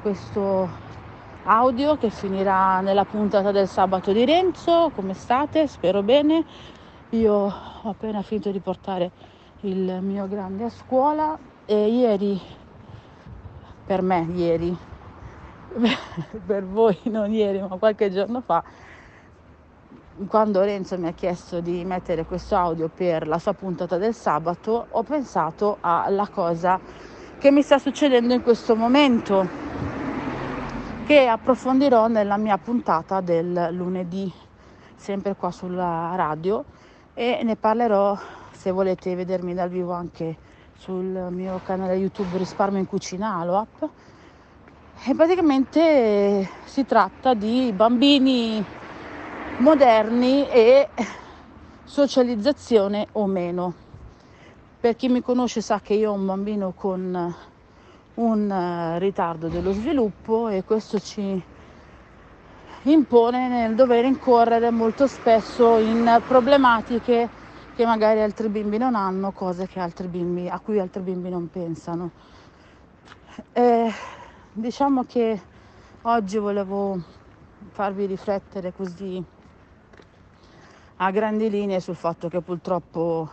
questo 0.00 0.68
audio 1.42 1.96
che 1.96 2.08
finirà 2.08 2.78
nella 2.82 3.04
puntata 3.04 3.50
del 3.50 3.66
sabato 3.66 4.12
di 4.12 4.24
Renzo. 4.24 4.92
Come 4.94 5.12
state? 5.14 5.66
Spero 5.66 6.04
bene. 6.04 6.44
Io 7.10 7.34
ho 7.34 7.88
appena 7.88 8.22
finito 8.22 8.52
di 8.52 8.60
portare 8.60 9.10
il 9.62 9.98
mio 10.02 10.28
grande 10.28 10.66
a 10.66 10.70
scuola 10.70 11.36
e 11.66 11.88
ieri, 11.88 12.40
per 13.84 14.00
me 14.00 14.28
ieri, 14.32 14.78
per 16.46 16.64
voi 16.64 16.96
non 17.06 17.32
ieri 17.32 17.60
ma 17.60 17.76
qualche 17.76 18.08
giorno 18.08 18.40
fa, 18.40 18.62
quando 20.26 20.62
Renzo 20.62 20.98
mi 20.98 21.06
ha 21.06 21.12
chiesto 21.12 21.60
di 21.60 21.84
mettere 21.84 22.24
questo 22.24 22.56
audio 22.56 22.88
per 22.88 23.28
la 23.28 23.38
sua 23.38 23.52
puntata 23.52 23.96
del 23.96 24.14
sabato, 24.14 24.86
ho 24.90 25.02
pensato 25.02 25.78
alla 25.80 26.26
cosa 26.28 26.80
che 27.38 27.50
mi 27.50 27.62
sta 27.62 27.78
succedendo 27.78 28.34
in 28.34 28.42
questo 28.42 28.74
momento, 28.74 29.46
che 31.06 31.26
approfondirò 31.28 32.08
nella 32.08 32.36
mia 32.36 32.58
puntata 32.58 33.20
del 33.20 33.68
lunedì, 33.70 34.32
sempre 34.96 35.36
qua 35.36 35.50
sulla 35.50 36.14
radio 36.16 36.64
e 37.14 37.40
ne 37.44 37.54
parlerò 37.56 38.18
se 38.50 38.72
volete 38.72 39.14
vedermi 39.14 39.54
dal 39.54 39.68
vivo 39.68 39.92
anche 39.92 40.36
sul 40.76 41.28
mio 41.30 41.60
canale 41.64 41.94
YouTube 41.94 42.36
Risparmio 42.36 42.80
in 42.80 42.86
Cucina 42.86 43.36
Aloap. 43.36 43.88
E 45.04 45.14
praticamente 45.14 46.48
si 46.64 46.84
tratta 46.84 47.34
di 47.34 47.72
bambini 47.72 48.64
moderni 49.58 50.48
e 50.48 50.88
socializzazione 51.84 53.08
o 53.12 53.26
meno. 53.26 53.74
Per 54.78 54.94
chi 54.94 55.08
mi 55.08 55.20
conosce 55.20 55.60
sa 55.60 55.80
che 55.80 55.94
io 55.94 56.12
ho 56.12 56.14
un 56.14 56.26
bambino 56.26 56.72
con 56.72 57.34
un 58.14 58.50
eh, 58.50 58.98
ritardo 59.00 59.48
dello 59.48 59.72
sviluppo 59.72 60.48
e 60.48 60.62
questo 60.62 61.00
ci 61.00 61.42
impone 62.82 63.48
nel 63.48 63.74
dover 63.74 64.04
incorrere 64.04 64.70
molto 64.70 65.08
spesso 65.08 65.78
in 65.78 66.22
problematiche 66.26 67.28
che 67.74 67.84
magari 67.84 68.20
altri 68.20 68.48
bimbi 68.48 68.78
non 68.78 68.94
hanno, 68.94 69.32
cose 69.32 69.68
bimbi, 70.08 70.48
a 70.48 70.60
cui 70.60 70.78
altri 70.78 71.02
bimbi 71.02 71.30
non 71.30 71.50
pensano. 71.50 72.10
E 73.52 73.92
diciamo 74.52 75.04
che 75.04 75.40
oggi 76.02 76.38
volevo 76.38 77.00
farvi 77.70 78.06
riflettere 78.06 78.72
così 78.72 79.36
a 81.00 81.12
grandi 81.12 81.48
linee 81.48 81.78
sul 81.78 81.94
fatto 81.94 82.28
che 82.28 82.40
purtroppo 82.40 83.30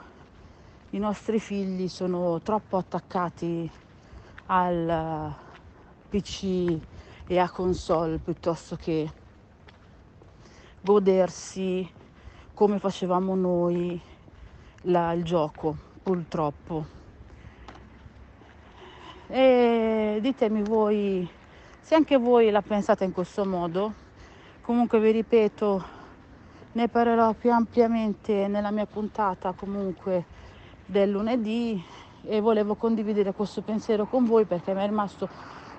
i 0.91 0.99
nostri 0.99 1.39
figli 1.39 1.87
sono 1.87 2.39
troppo 2.41 2.77
attaccati 2.77 3.69
al 4.45 5.33
PC 6.07 6.77
e 7.25 7.39
a 7.39 7.49
console 7.49 8.19
piuttosto 8.19 8.75
che 8.75 9.11
godersi 10.79 11.89
come 12.53 12.77
facevamo 12.77 13.33
noi 13.33 13.99
la, 14.81 15.13
il 15.13 15.23
gioco, 15.23 15.75
purtroppo. 16.03 16.85
E 19.25 20.19
ditemi 20.21 20.61
voi 20.61 21.27
se 21.81 21.95
anche 21.95 22.17
voi 22.17 22.51
la 22.51 22.61
pensate 22.61 23.05
in 23.05 23.11
questo 23.11 23.43
modo. 23.43 23.91
Comunque 24.61 24.99
vi 24.99 25.09
ripeto, 25.09 25.94
ne 26.75 26.89
parlerò 26.89 27.31
più 27.33 27.53
ampiamente 27.53 28.47
nella 28.47 28.69
mia 28.69 28.85
puntata 28.85 29.53
comunque 29.53 30.25
del 30.85 31.09
lunedì 31.09 31.81
e 32.23 32.41
volevo 32.41 32.75
condividere 32.75 33.31
questo 33.31 33.61
pensiero 33.61 34.05
con 34.07 34.25
voi 34.25 34.43
perché 34.43 34.73
mi 34.73 34.81
è 34.81 34.85
rimasto 34.85 35.29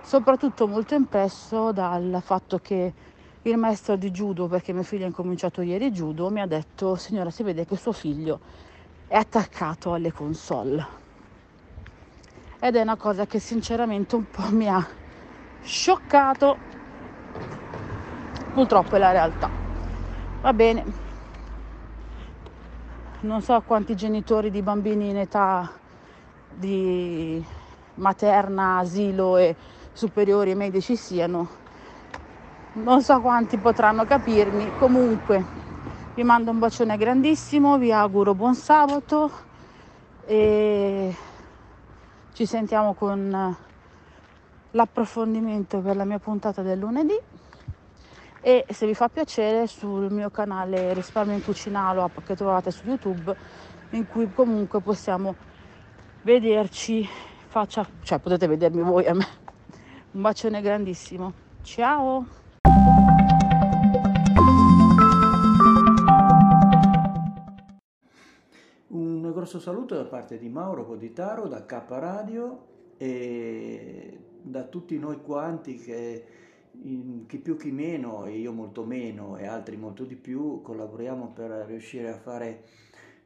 soprattutto 0.03 0.67
molto 0.67 0.95
impresso 0.95 1.71
dal 1.73 2.21
fatto 2.25 2.59
che 2.59 2.95
il 3.43 3.57
maestro 3.59 3.97
di 3.97 4.11
judo, 4.11 4.47
perché 4.47 4.73
mio 4.73 4.83
figlio 4.83 5.05
ha 5.05 5.09
incominciato 5.09 5.61
ieri 5.61 5.91
judo, 5.91 6.31
mi 6.31 6.41
ha 6.41 6.47
detto 6.47 6.97
signora 6.97 7.31
si 7.31 7.43
vede 7.43 7.67
che 7.67 7.77
suo 7.77 7.93
figlio 7.93 8.41
è 9.07 9.17
attaccato 9.17 9.93
alle 9.93 10.13
console. 10.13 11.05
Ed 12.59 12.75
è 12.75 12.81
una 12.81 12.97
cosa 12.97 13.27
che 13.27 13.39
sinceramente 13.39 14.17
un 14.17 14.29
po' 14.31 14.51
mi 14.51 14.67
ha 14.67 14.85
scioccato. 15.63 16.57
Purtroppo 18.55 18.97
è 18.97 18.99
la 18.99 19.11
realtà. 19.11 19.66
Va 20.41 20.53
bene. 20.53 20.85
Non 23.21 23.43
so 23.43 23.61
quanti 23.63 23.97
genitori 23.97 24.51
di 24.51 24.63
bambini 24.63 25.09
in 25.09 25.17
età 25.17 25.69
di 26.55 27.45
materna, 27.95 28.79
asilo 28.79 29.37
e 29.37 29.57
superiori 29.93 30.51
e 30.51 30.55
medici 30.55 30.95
siano. 30.95 31.49
Non 32.75 33.03
so 33.03 33.21
quanti 33.21 33.57
potranno 33.57 34.05
capirmi. 34.05 34.71
Comunque 34.79 35.45
vi 36.15 36.23
mando 36.23 36.51
un 36.51 36.59
bacione 36.59 36.97
grandissimo, 36.97 37.79
vi 37.79 37.91
auguro 37.91 38.35
buon 38.35 38.55
sabato 38.55 39.31
e 40.27 41.15
ci 42.35 42.47
sentiamo 42.47 42.95
con 42.95 43.57
l'approfondimento 44.71 45.79
per 45.79 45.97
la 45.97 46.05
mia 46.05 46.19
puntata 46.19 46.63
del 46.63 46.79
lunedì 46.79 47.19
e 48.47 48.65
se 48.71 48.87
vi 48.87 48.95
fa 48.95 49.09
piacere 49.09 49.67
sul 49.67 50.09
mio 50.13 50.31
canale 50.31 50.95
Risparmio 50.95 51.35
in 51.35 51.43
Cucinalo 51.43 52.09
che 52.25 52.37
trovate 52.37 52.71
su 52.71 52.87
YouTube 52.87 53.37
in 53.91 54.07
cui 54.07 54.33
comunque 54.33 54.81
possiamo 54.81 55.35
vederci 56.23 57.05
faccia, 57.49 57.85
cioè 58.03 58.21
potete 58.21 58.47
vedermi 58.47 58.83
voi 58.83 59.05
a 59.09 59.15
me. 59.15 59.27
Un 60.13 60.21
bacione 60.21 60.61
grandissimo. 60.61 61.33
Ciao! 61.63 62.25
grosso 69.33 69.59
saluto 69.61 69.95
da 69.97 70.05
parte 70.05 70.39
di 70.39 70.49
Mauro 70.49 70.85
Boditaro, 70.85 71.49
da 71.49 71.65
K 71.65 71.83
Radio 71.89 72.67
e 72.97 74.19
da 74.41 74.63
tutti 74.63 74.99
noi 74.99 75.21
quanti 75.21 75.77
che 75.77 76.25
chi 77.27 77.39
più 77.39 77.57
chi 77.57 77.71
meno 77.71 78.25
e 78.27 78.39
io 78.39 78.53
molto 78.53 78.85
meno 78.85 79.37
e 79.37 79.47
altri 79.47 79.77
molto 79.77 80.05
di 80.05 80.17
più 80.17 80.61
collaboriamo 80.63 81.33
per 81.33 81.51
riuscire 81.67 82.11
a 82.11 82.19
fare 82.19 82.63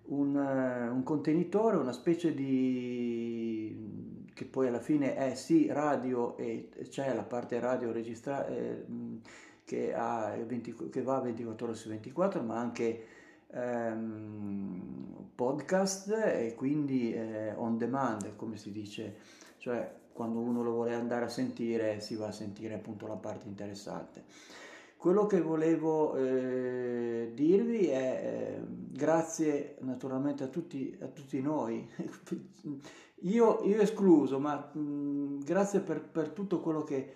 un, 0.07 0.35
un 0.35 1.03
contenitore, 1.03 1.77
una 1.77 1.93
specie 1.93 2.35
di 2.35 4.29
che 4.33 4.45
poi 4.47 4.69
alla 4.69 4.81
fine 4.81 5.17
è 5.17 5.35
sì 5.35 5.67
radio 5.71 6.37
e 6.37 6.71
c'è 6.89 7.15
la 7.15 7.23
parte 7.23 7.61
radio 7.61 7.93
registrata 7.93 8.49
eh, 8.49 8.85
che, 9.65 9.95
che 10.91 11.03
va 11.03 11.21
24 11.21 11.67
ore 11.67 11.75
su 11.75 11.89
24 11.89 12.43
ma 12.43 12.59
anche 12.59 13.05
ehm, 13.49 15.29
podcast 15.35 16.09
e 16.11 16.55
quindi 16.57 17.13
eh, 17.13 17.53
on 17.55 17.77
demand, 17.77 18.35
come 18.37 18.57
si 18.57 18.73
dice, 18.73 19.17
cioè 19.59 20.00
quando 20.13 20.39
uno 20.39 20.63
lo 20.63 20.73
vuole 20.73 20.95
andare 20.95 21.25
a 21.25 21.29
sentire 21.29 22.01
si 22.01 22.15
va 22.15 22.29
a 22.29 22.33
sentire 22.33 22.75
appunto 22.75 23.07
la 23.07 23.17
parte 23.17 23.49
interessante. 23.49 24.25
Quello 25.01 25.25
che 25.25 25.41
volevo 25.41 26.15
eh, 26.17 27.31
dirvi 27.35 27.87
è 27.87 28.59
eh, 28.59 28.61
grazie 28.67 29.77
naturalmente 29.81 30.45
a 30.45 30.49
tutti, 30.49 30.95
a 31.01 31.07
tutti 31.07 31.41
noi, 31.41 31.89
io, 33.23 33.63
io, 33.63 33.81
escluso, 33.81 34.39
ma 34.39 34.57
mh, 34.57 35.43
grazie 35.43 35.81
per, 35.81 36.03
per 36.03 36.29
tutto 36.29 36.61
quello 36.61 36.85
che, 36.85 37.15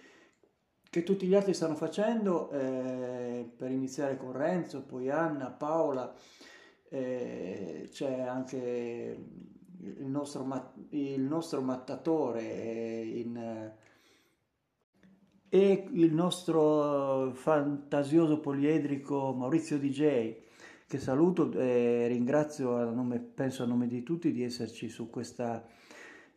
che 0.88 1.02
tutti 1.02 1.26
gli 1.26 1.35
altri 1.35 1.52
stanno 1.52 1.74
facendo, 1.74 2.50
eh, 2.52 3.52
per 3.54 3.70
iniziare 3.70 4.16
con 4.16 4.33
Renzo, 4.33 4.83
poi 4.85 5.11
Anna, 5.11 5.50
Paola, 5.50 6.11
eh, 6.88 7.88
c'è 7.90 8.20
anche 8.20 9.18
il 9.99 10.07
nostro, 10.07 10.47
il 10.90 11.20
nostro 11.20 11.61
mattatore 11.61 13.03
in, 13.03 13.73
e 15.49 15.88
il 15.92 16.12
nostro 16.12 17.33
fantasioso 17.35 18.40
poliedrico 18.40 19.33
Maurizio 19.33 19.79
DJ 19.79 20.42
che 20.87 20.99
saluto 20.99 21.51
e 21.53 22.07
ringrazio 22.09 22.77
a 22.77 22.85
nome, 22.85 23.18
penso 23.18 23.62
a 23.62 23.66
nome 23.66 23.87
di 23.87 24.03
tutti 24.03 24.33
di 24.33 24.42
esserci 24.44 24.88
su 24.88 25.11
questa, 25.11 25.64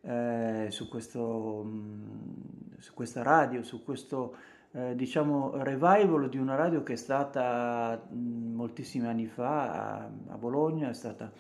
eh, 0.02 0.68
su 0.70 0.88
questo, 0.88 1.64
mm, 1.66 2.78
su 2.78 2.94
questa 2.94 3.22
radio, 3.24 3.64
su 3.64 3.84
questo 3.84 4.36
eh, 4.72 4.96
diciamo 4.96 5.64
revival 5.64 6.30
di 6.30 6.38
una 6.38 6.56
radio 6.56 6.84
che 6.84 6.94
è 6.94 6.98
stata 6.98 8.08
mh, 8.10 8.54
moltissimi 8.54 9.08
anni 9.08 9.28
fa 9.28 9.72
a, 9.72 10.10
a, 10.28 10.38
Bologna, 10.38 10.90
è 10.90 10.94
stata 10.94 11.32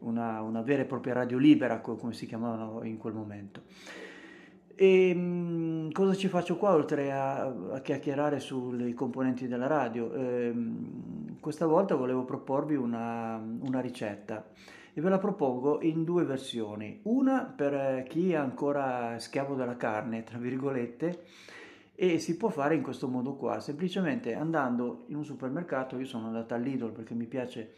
una, 0.00 0.40
una, 0.40 0.62
vera 0.62 0.82
e 0.82 0.86
propria 0.86 1.14
radio 1.14 1.38
libera, 1.38 1.80
come 1.80 2.12
si 2.12 2.26
chiamavano 2.26 2.82
in 2.84 2.96
quel 2.96 3.14
momento. 3.14 3.62
E 4.74 5.14
mh, 5.14 5.92
cosa 5.92 6.14
ci 6.14 6.28
faccio 6.28 6.56
qua 6.56 6.72
oltre 6.72 7.12
a, 7.12 7.44
a 7.44 7.80
chiacchierare 7.80 8.40
sui 8.40 8.92
componenti 8.94 9.46
della 9.46 9.66
radio? 9.66 10.12
Eh, 10.12 10.54
questa 11.40 11.66
volta 11.66 11.94
volevo 11.94 12.24
proporvi 12.24 12.74
una, 12.74 13.36
una 13.36 13.80
ricetta 13.80 14.46
e 14.92 15.00
ve 15.00 15.08
la 15.08 15.18
propongo 15.18 15.80
in 15.82 16.04
due 16.04 16.24
versioni. 16.24 17.00
Una 17.02 17.44
per 17.44 18.04
chi 18.04 18.32
è 18.32 18.36
ancora 18.36 19.18
schiavo 19.18 19.54
della 19.54 19.76
carne, 19.76 20.22
tra 20.22 20.38
virgolette, 20.38 21.22
e 21.96 22.18
si 22.18 22.36
può 22.36 22.48
fare 22.48 22.74
in 22.74 22.82
questo 22.82 23.08
modo 23.08 23.34
qua, 23.34 23.60
semplicemente 23.60 24.34
andando 24.34 25.04
in 25.08 25.16
un 25.16 25.24
supermercato, 25.24 25.98
io 25.98 26.06
sono 26.06 26.26
andata 26.26 26.56
all'Idol 26.56 26.92
perché 26.92 27.14
mi 27.14 27.26
piace 27.26 27.74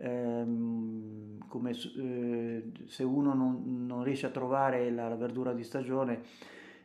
ehm, 0.00 1.46
come 1.46 1.70
eh, 1.70 2.70
se 2.86 3.04
uno 3.04 3.34
non, 3.34 3.86
non, 3.86 4.02
riesce 4.02 4.26
a 4.26 4.30
trovare 4.30 4.90
la, 4.90 5.08
la 5.08 5.16
verdura 5.16 5.52
di 5.52 5.62
stagione 5.62 6.20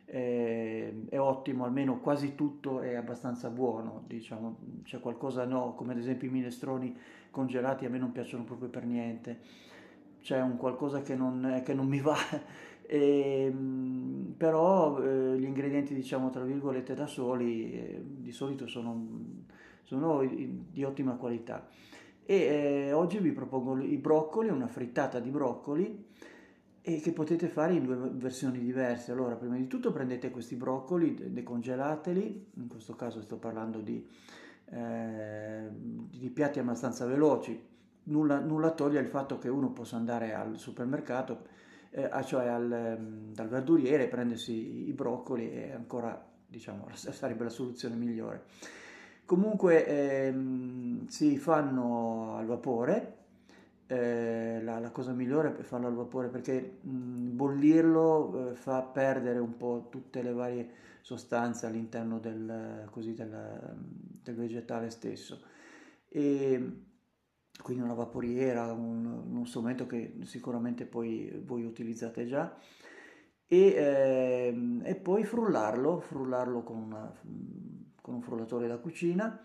eh, 0.04 1.04
è 1.08 1.18
ottimo, 1.18 1.64
almeno 1.64 2.00
quasi 2.00 2.34
tutto 2.34 2.80
è 2.80 2.94
abbastanza 2.94 3.50
buono, 3.50 4.04
diciamo, 4.06 4.58
c'è 4.84 5.00
qualcosa 5.00 5.44
no, 5.44 5.74
come 5.74 5.92
ad 5.92 5.98
esempio 5.98 6.28
i 6.28 6.32
minestroni 6.32 6.96
congelati 7.30 7.84
a 7.84 7.90
me 7.90 7.98
non 7.98 8.12
piacciono 8.12 8.44
proprio 8.44 8.68
per 8.68 8.84
niente 8.84 9.64
c'è 10.26 10.40
un 10.40 10.56
qualcosa 10.56 11.02
che 11.02 11.14
non, 11.14 11.62
che 11.64 11.72
non 11.72 11.86
mi 11.86 12.00
va, 12.00 12.16
e, 12.82 13.54
però 14.36 15.00
eh, 15.00 15.38
gli 15.38 15.44
ingredienti 15.44 15.94
diciamo 15.94 16.30
tra 16.30 16.42
virgolette 16.42 16.94
da 16.94 17.06
soli 17.06 17.72
eh, 17.72 18.02
di 18.04 18.32
solito 18.32 18.66
sono, 18.66 19.06
sono, 19.84 20.24
di 20.26 20.82
ottima 20.82 21.12
qualità. 21.12 21.68
E 22.28 22.34
eh, 22.34 22.92
oggi 22.92 23.18
vi 23.20 23.30
propongo 23.30 23.78
i 23.78 23.98
broccoli, 23.98 24.48
una 24.48 24.66
frittata 24.66 25.20
di 25.20 25.30
broccoli 25.30 26.06
e 26.82 27.00
che 27.00 27.12
potete 27.12 27.46
fare 27.46 27.74
in 27.74 27.84
due 27.84 27.94
versioni 28.14 28.58
diverse. 28.58 29.12
Allora, 29.12 29.36
prima 29.36 29.54
di 29.54 29.68
tutto 29.68 29.92
prendete 29.92 30.32
questi 30.32 30.56
broccoli, 30.56 31.32
decongelateli, 31.32 32.50
in 32.54 32.66
questo 32.66 32.96
caso 32.96 33.22
sto 33.22 33.36
parlando 33.36 33.78
di, 33.78 34.04
eh, 34.70 35.68
di 35.70 36.28
piatti 36.30 36.58
abbastanza 36.58 37.06
veloci, 37.06 37.64
nulla, 38.04 38.40
nulla, 38.40 38.72
toglie 38.72 38.98
il 38.98 39.06
fatto 39.06 39.38
che 39.38 39.48
uno 39.48 39.70
possa 39.70 39.94
andare 39.94 40.34
al 40.34 40.58
supermercato, 40.58 41.46
eh, 41.90 42.10
cioè 42.24 42.48
al, 42.48 42.72
ehm, 42.72 43.34
dal 43.34 43.46
verduriere, 43.46 44.08
prendersi 44.08 44.88
i 44.88 44.92
broccoli 44.92 45.52
e 45.52 45.70
ancora, 45.70 46.28
diciamo, 46.44 46.88
sarebbe 46.92 47.44
la 47.44 47.50
soluzione 47.50 47.94
migliore. 47.94 48.46
Comunque 49.26 49.84
ehm, 49.84 51.08
si 51.08 51.36
fanno 51.36 52.36
al 52.36 52.46
vapore, 52.46 53.14
eh, 53.88 54.60
la, 54.62 54.78
la, 54.78 54.90
cosa 54.90 55.12
migliore 55.12 55.56
è 55.58 55.62
farlo 55.62 55.88
al 55.88 55.94
vapore 55.94 56.28
perché 56.28 56.78
mh, 56.80 57.34
bollirlo 57.34 58.50
eh, 58.50 58.54
fa 58.54 58.82
perdere 58.82 59.40
un 59.40 59.56
po' 59.56 59.88
tutte 59.90 60.22
le 60.22 60.32
varie 60.32 60.70
sostanze 61.00 61.66
all'interno 61.66 62.20
del, 62.20 62.86
così, 62.92 63.14
del, 63.14 63.76
del 64.22 64.34
vegetale 64.36 64.90
stesso. 64.90 65.42
E 66.08 66.84
quindi 67.60 67.82
una 67.82 67.94
vaporiera, 67.94 68.72
un, 68.72 69.06
uno 69.06 69.44
strumento 69.44 69.86
che 69.88 70.18
sicuramente 70.22 70.84
poi 70.86 71.42
voi 71.44 71.64
utilizzate 71.64 72.26
già. 72.26 72.56
E, 73.48 73.58
eh, 73.58 74.80
e 74.84 74.94
poi 74.96 75.24
frullarlo, 75.24 75.98
frullarlo 75.98 76.62
con, 76.62 76.76
una, 76.82 77.12
con 78.06 78.14
un 78.14 78.22
frullatore 78.22 78.68
da 78.68 78.78
cucina 78.78 79.36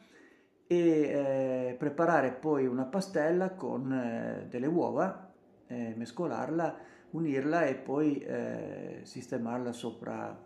e 0.68 0.78
eh, 0.78 1.76
preparare 1.80 2.32
poi 2.32 2.68
una 2.68 2.86
pastella 2.86 3.56
con 3.56 3.92
eh, 3.92 4.46
delle 4.48 4.68
uova, 4.68 5.34
eh, 5.66 5.96
mescolarla, 5.98 6.78
unirla 7.10 7.66
e 7.66 7.74
poi 7.74 8.20
eh, 8.20 9.00
sistemarla 9.02 9.72
sopra, 9.72 10.40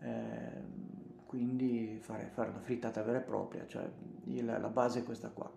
ehm, 0.00 1.24
quindi 1.24 1.98
fare, 2.02 2.28
fare, 2.30 2.50
una 2.50 2.60
frittata 2.60 3.02
vera 3.02 3.20
e 3.20 3.22
propria, 3.22 3.66
cioè 3.66 3.88
il, 4.24 4.44
la 4.44 4.68
base 4.68 4.98
è 4.98 5.02
questa 5.02 5.30
qua. 5.30 5.50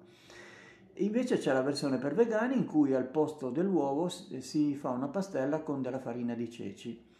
Invece 0.97 1.37
c'è 1.37 1.51
la 1.51 1.63
versione 1.63 1.97
per 1.97 2.13
vegani 2.13 2.55
in 2.55 2.65
cui 2.65 2.93
al 2.93 3.09
posto 3.09 3.49
dell'uovo 3.49 4.07
si 4.07 4.73
fa 4.75 4.91
una 4.91 5.09
pastella 5.09 5.59
con 5.59 5.81
della 5.81 5.99
farina 5.99 6.33
di 6.33 6.49
ceci. 6.49 7.11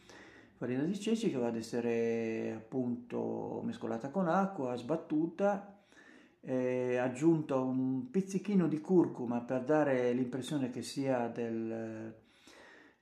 Farina 0.56 0.84
di 0.84 1.00
ceci 1.00 1.30
che 1.30 1.38
va 1.38 1.48
ad 1.48 1.58
essere 1.58 2.54
appunto 2.56 3.62
mescolata 3.63 4.10
con 4.10 4.28
acqua, 4.28 4.76
sbattuta 4.76 5.74
eh, 6.46 6.98
aggiunto 6.98 7.62
un 7.62 8.10
pizzichino 8.10 8.68
di 8.68 8.82
curcuma 8.82 9.42
per 9.42 9.63
dare 9.63 10.12
l'impressione 10.12 10.70
che, 10.70 10.82
sia 10.82 11.28
del, 11.28 12.13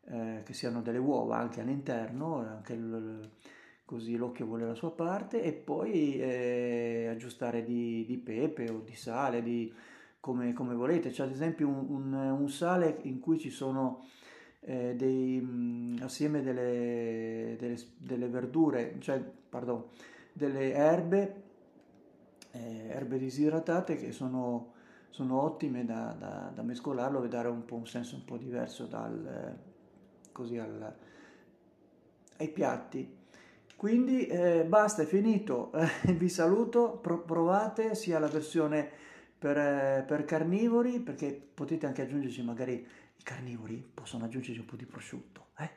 eh, 0.05 0.41
che 0.43 0.53
siano 0.53 0.81
delle 0.81 0.99
uova 0.99 1.37
anche 1.37 1.61
all'interno, 1.61 2.37
anche 2.37 2.73
il, 2.73 3.29
così 3.83 4.15
l'occhio 4.15 4.45
vuole 4.45 4.65
la 4.65 4.75
sua 4.75 4.91
parte, 4.91 5.41
e 5.41 5.53
poi 5.53 6.19
eh, 6.19 7.07
aggiustare 7.09 7.63
di, 7.63 8.05
di, 8.05 8.17
pepe 8.17 8.69
o 8.69 8.79
di 8.79 8.95
sale, 8.95 9.41
di, 9.41 9.73
come, 10.19 10.53
come, 10.53 10.75
volete. 10.75 11.09
C'è 11.09 11.23
ad 11.23 11.31
esempio 11.31 11.67
un, 11.67 11.85
un, 11.89 12.13
un, 12.13 12.49
sale 12.49 12.99
in 13.03 13.19
cui 13.19 13.39
ci 13.39 13.49
sono 13.49 14.05
eh, 14.61 14.95
dei, 14.95 15.39
mh, 15.41 15.99
assieme 16.01 16.41
delle, 16.41 17.55
delle, 17.59 17.77
delle 17.97 18.27
verdure, 18.27 18.95
cioè, 18.99 19.21
pardon, 19.49 19.85
delle 20.33 20.73
erbe 20.73 21.49
eh, 22.51 22.87
erbe 22.89 23.17
disidratate 23.17 23.95
che 23.95 24.11
sono, 24.11 24.73
sono 25.09 25.41
ottime 25.41 25.85
da, 25.85 26.15
da, 26.17 26.51
da, 26.53 26.61
mescolarlo 26.61 27.23
e 27.23 27.27
dare 27.27 27.47
un 27.47 27.65
po' 27.65 27.75
un 27.75 27.87
senso 27.87 28.15
un 28.15 28.25
po' 28.25 28.37
diverso 28.37 28.85
dal, 28.85 29.57
così 30.31 30.57
al, 30.57 30.93
ai 32.37 32.49
piatti. 32.49 33.19
Quindi 33.75 34.27
eh, 34.27 34.63
basta, 34.67 35.01
è 35.01 35.05
finito, 35.05 35.71
eh, 35.73 36.13
vi 36.13 36.29
saluto, 36.29 36.99
Pro- 37.01 37.21
provate 37.21 37.95
sia 37.95 38.19
la 38.19 38.27
versione 38.27 38.87
per, 39.39 39.57
eh, 39.57 40.03
per, 40.05 40.25
carnivori, 40.25 40.99
perché 40.99 41.31
potete 41.53 41.87
anche 41.87 42.03
aggiungerci 42.03 42.43
magari 42.43 42.85
i 43.21 43.23
carnivori 43.23 43.75
possono 43.93 44.25
aggiungerci 44.25 44.59
un 44.59 44.65
po' 44.65 44.75
di 44.75 44.85
prosciutto, 44.85 45.47
eh? 45.57 45.69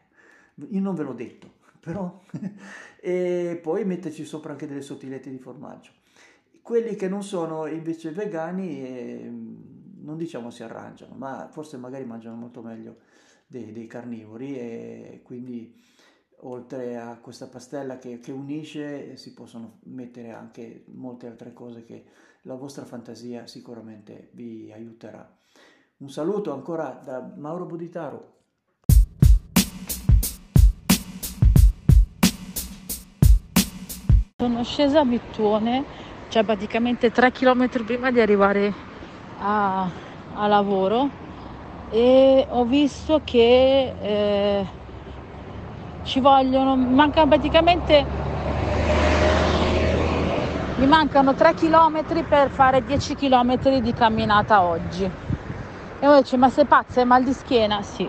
io 0.69 0.81
non 0.81 0.95
ve 0.95 1.03
l'ho 1.03 1.13
detto, 1.13 1.53
però, 1.79 2.23
e 3.01 3.59
poi 3.63 3.85
metterci 3.85 4.25
sopra 4.25 4.53
anche 4.53 4.67
delle 4.67 4.83
sottilette 4.83 5.31
di 5.31 5.39
formaggio. 5.39 5.93
Quelli 6.63 6.97
che 6.97 7.09
non 7.09 7.23
sono 7.23 7.67
invece 7.67 8.11
vegani, 8.11 8.83
eh, 8.83 9.31
non 10.01 10.17
diciamo 10.17 10.51
si 10.51 10.63
arrangiano, 10.63 11.15
ma 11.15 11.49
forse 11.51 11.77
magari 11.77 12.07
mangiano 12.07 12.37
molto 12.37 12.63
meglio 12.63 12.97
dei, 13.47 13.71
dei 13.73 13.87
carnivori 13.87 14.59
e 14.59 15.21
quindi 15.23 15.79
oltre 16.39 16.97
a 16.97 17.19
questa 17.19 17.49
pastella 17.49 17.99
che, 17.99 18.19
che, 18.19 18.33
unisce 18.33 19.17
si 19.19 19.35
possono 19.35 19.81
mettere 19.85 20.31
anche 20.31 20.85
molte 20.89 21.27
altre 21.27 21.53
cose 21.53 21.85
che 21.85 22.05
la 22.43 22.55
vostra 22.55 22.87
fantasia 22.87 23.47
sicuramente 23.47 24.31
vi 24.33 24.73
aiuterà. 24.73 25.37
Un 25.97 26.11
saluto 26.11 26.53
ancora 26.53 27.01
da 27.05 27.25
Mauro 27.37 27.67
Buditaro. 27.67 28.33
Sono 34.37 34.65
scesa 34.65 35.01
a 35.01 35.05
Bittuone 35.05 35.85
cioè 36.35 36.43
praticamente 36.43 37.13
3 37.13 37.31
km 37.31 37.85
prima 37.85 38.11
di 38.11 38.21
arrivare 38.21 38.75
a, 39.39 39.89
a 40.35 40.47
lavoro 40.49 41.09
e 41.91 42.45
ho 42.51 42.65
visto 42.65 43.21
che 43.23 43.95
eh, 44.01 44.67
ci 46.03 46.19
vogliono, 46.19 46.75
mancano 46.75 47.29
praticamente, 47.29 48.05
mi 50.75 50.87
mancano 50.89 51.35
3 51.35 51.55
km 51.55 52.25
per 52.29 52.51
fare 52.51 52.85
10 52.85 53.15
km 53.15 53.79
di 53.79 53.93
camminata 53.93 54.63
oggi. 54.63 55.34
E 56.05 56.07
uno 56.07 56.21
dice, 56.21 56.37
ma 56.37 56.51
sei 56.51 56.67
pazza, 56.67 57.01
hai 57.01 57.07
mal 57.07 57.25
di 57.25 57.33
schiena? 57.33 57.81
Sì, 57.81 58.07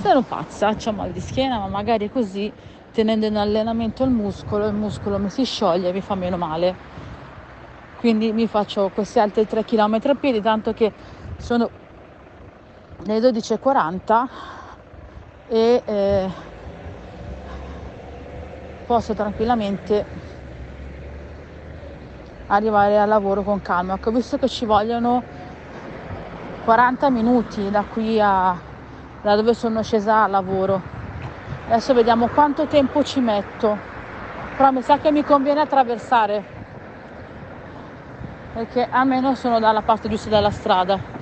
sono 0.00 0.22
pazza, 0.22 0.74
ho 0.82 0.92
mal 0.92 1.10
di 1.10 1.20
schiena, 1.20 1.58
ma 1.58 1.66
magari 1.66 2.08
così 2.08 2.50
tenendo 2.92 3.26
in 3.26 3.36
allenamento 3.36 4.04
il 4.04 4.10
muscolo, 4.10 4.66
il 4.68 4.72
muscolo 4.72 5.18
mi 5.18 5.28
si 5.28 5.44
scioglie 5.44 5.90
e 5.90 5.92
mi 5.92 6.00
fa 6.00 6.14
meno 6.14 6.38
male 6.38 6.74
quindi 7.98 8.32
mi 8.32 8.46
faccio 8.46 8.88
questi 8.88 9.18
altri 9.18 9.46
3 9.46 9.66
km 9.66 9.98
a 10.02 10.14
piedi 10.14 10.40
tanto 10.40 10.72
che 10.72 10.92
sono 11.36 11.70
le 13.04 13.18
12.40 13.18 14.28
e 15.48 15.82
eh, 15.84 16.30
posso 18.86 19.12
tranquillamente 19.12 20.04
arrivare 22.46 22.98
al 22.98 23.08
lavoro 23.08 23.42
con 23.42 23.60
calma 23.60 23.98
ho 24.02 24.10
visto 24.10 24.38
che 24.38 24.48
ci 24.48 24.64
vogliono 24.64 25.41
40 26.64 27.10
minuti 27.10 27.70
da 27.70 27.82
qui 27.82 28.20
a 28.20 28.56
da 29.22 29.36
dove 29.36 29.54
sono 29.54 29.82
scesa 29.82 30.24
al 30.24 30.30
lavoro 30.30 30.80
adesso 31.66 31.94
vediamo 31.94 32.28
quanto 32.28 32.66
tempo 32.66 33.02
ci 33.02 33.20
metto 33.20 33.78
però 34.56 34.70
mi 34.70 34.82
sa 34.82 34.98
che 34.98 35.10
mi 35.10 35.24
conviene 35.24 35.60
attraversare 35.60 36.60
perché 38.52 38.86
almeno 38.88 39.34
sono 39.34 39.58
dalla 39.58 39.80
parte 39.80 40.08
giusta 40.08 40.28
della 40.28 40.50
strada. 40.50 41.21